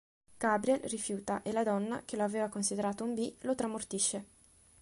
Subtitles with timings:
[0.39, 4.25] Gabriel rifiuta e la donna, che lo aveva considerando un "B", lo tramortisce.